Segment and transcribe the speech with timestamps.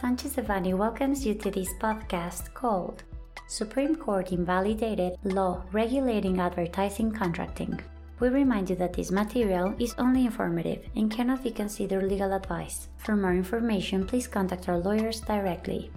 [0.00, 3.02] Sanchez Devanny welcomes you to this podcast called
[3.48, 7.80] Supreme Court Invalidated Law Regulating Advertising Contracting.
[8.20, 12.88] We remind you that this material is only informative and cannot be considered legal advice.
[12.98, 15.90] For more information, please contact our lawyers directly.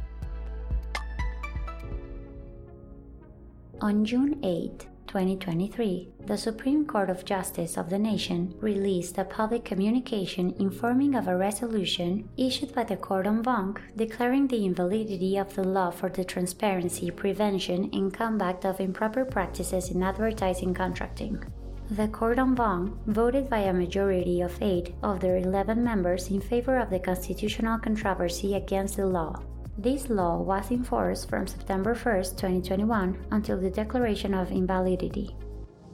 [3.81, 9.65] On June 8, 2023, the Supreme Court of Justice of the nation released a public
[9.65, 15.55] communication informing of a resolution issued by the Court en banc declaring the invalidity of
[15.55, 21.43] the law for the transparency, prevention, and combat of improper practices in advertising contracting.
[21.89, 26.39] The Court en banc voted by a majority of 8 of their 11 members in
[26.39, 29.41] favor of the constitutional controversy against the law.
[29.81, 35.33] This law was in force from September 1, 2021 until the declaration of invalidity.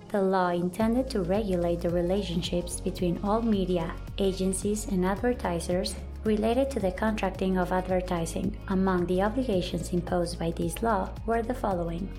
[0.08, 5.94] The law intended to regulate the relationships between all media, agencies, and advertisers
[6.24, 8.58] related to the contracting of advertising.
[8.70, 12.10] Among the obligations imposed by this law were the following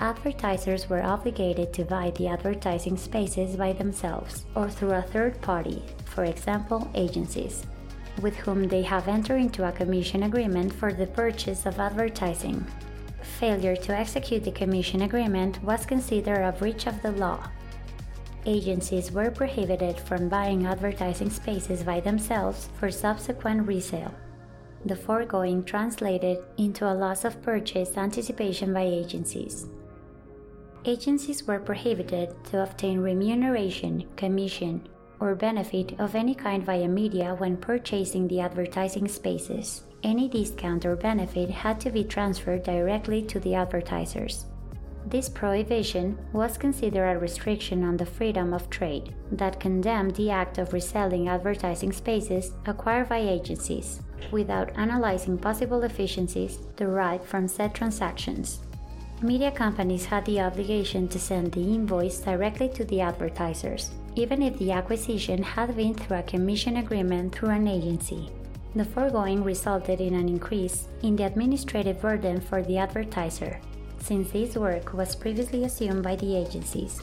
[0.00, 5.82] advertisers were obligated to buy the advertising spaces by themselves or through a third party,
[6.06, 7.64] for example, agencies,
[8.20, 12.66] with whom they have entered into a commission agreement for the purchase of advertising.
[13.38, 17.48] Failure to execute the commission agreement was considered a breach of the law.
[18.46, 24.14] Agencies were prohibited from buying advertising spaces by themselves for subsequent resale.
[24.84, 29.66] The foregoing translated into a loss of purchase anticipation by agencies
[30.84, 34.86] agencies were prohibited to obtain remuneration, commission,
[35.20, 39.82] or benefit of any kind via media when purchasing the advertising spaces.
[40.02, 44.46] Any discount or benefit had to be transferred directly to the advertisers.
[45.06, 50.56] This prohibition was considered a restriction on the freedom of trade that condemned the act
[50.58, 58.60] of reselling advertising spaces acquired by agencies without analyzing possible efficiencies derived from said transactions.
[59.22, 64.58] Media companies had the obligation to send the invoice directly to the advertisers, even if
[64.58, 68.30] the acquisition had been through a commission agreement through an agency.
[68.74, 73.60] The foregoing resulted in an increase in the administrative burden for the advertiser,
[74.00, 77.00] since this work was previously assumed by the agencies.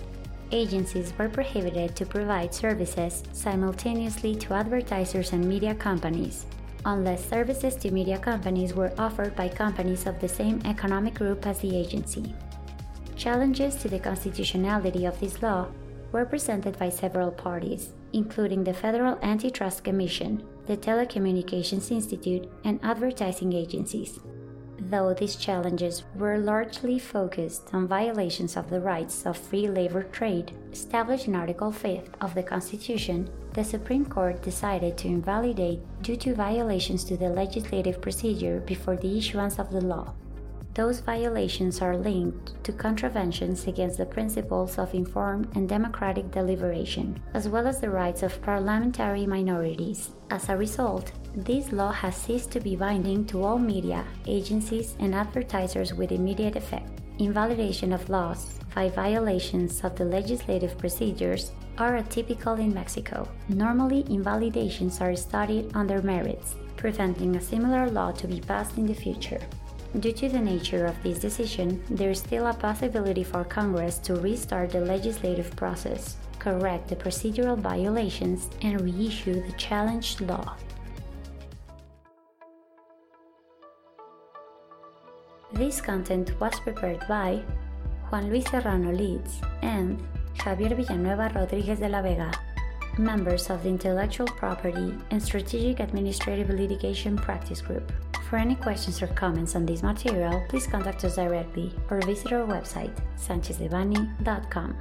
[0.51, 6.45] Agencies were prohibited to provide services simultaneously to advertisers and media companies,
[6.85, 11.59] unless services to media companies were offered by companies of the same economic group as
[11.59, 12.35] the agency.
[13.15, 15.67] Challenges to the constitutionality of this law
[16.11, 23.53] were presented by several parties, including the Federal Antitrust Commission, the Telecommunications Institute, and advertising
[23.53, 24.19] agencies.
[24.89, 30.51] Though these challenges were largely focused on violations of the rights of free labor trade
[30.71, 36.33] established in Article 5 of the Constitution, the Supreme Court decided to invalidate due to
[36.33, 40.13] violations to the legislative procedure before the issuance of the law.
[40.73, 47.49] Those violations are linked to contraventions against the principles of informed and democratic deliberation, as
[47.49, 50.11] well as the rights of parliamentary minorities.
[50.29, 55.13] As a result, this law has ceased to be binding to all media, agencies, and
[55.13, 57.01] advertisers with immediate effect.
[57.19, 63.27] Invalidation of laws by violations of the legislative procedures are atypical in Mexico.
[63.49, 68.93] Normally, invalidations are studied under merits, preventing a similar law to be passed in the
[68.93, 69.41] future.
[69.99, 74.15] Due to the nature of this decision, there is still a possibility for Congress to
[74.15, 80.55] restart the legislative process, correct the procedural violations, and reissue the challenged law.
[85.51, 87.43] This content was prepared by
[88.09, 90.01] Juan Luis Serrano Leets and
[90.37, 92.31] Javier Villanueva Rodriguez de la Vega,
[92.97, 97.91] members of the Intellectual Property and Strategic Administrative Litigation Practice Group.
[98.31, 102.47] For any questions or comments on this material, please contact us directly or visit our
[102.47, 104.73] website, sanchezdevanny.com.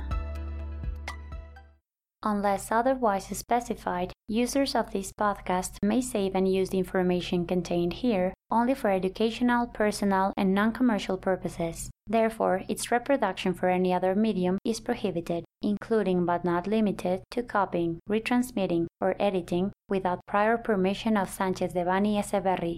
[2.22, 8.34] Unless otherwise specified, users of this podcast may save and use the information contained here
[8.52, 11.90] only for educational, personal, and non commercial purposes.
[12.06, 18.00] Therefore, its reproduction for any other medium is prohibited, including but not limited to copying,
[18.08, 22.68] retransmitting, or editing without prior permission of Sanchez Devanny Eseverri,